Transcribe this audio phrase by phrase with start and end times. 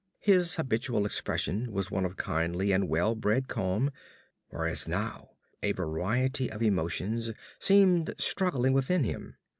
[0.21, 3.91] His habitual expression was one of kindly and well bred calm,
[4.49, 9.35] whereas now a variety of emotions seemed struggling within him.